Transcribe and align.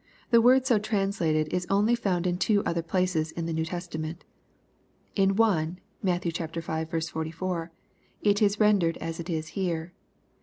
"]The 0.30 0.40
word 0.40 0.66
so 0.66 0.78
translated 0.78 1.52
is 1.52 1.66
only 1.68 1.94
found 1.94 2.26
in 2.26 2.38
two 2.38 2.64
other 2.64 2.80
places 2.80 3.32
in 3.32 3.44
the 3.44 3.52
New 3.52 3.66
Testament. 3.66 4.24
In 5.14 5.36
one 5.36 5.78
(Matt. 6.02 6.22
v. 6.22 6.30
44), 6.30 7.70
it 8.22 8.40
is 8.40 8.58
rendered 8.60 8.96
as 8.96 9.20
it 9.20 9.28
is 9.28 9.48
here. 9.48 9.92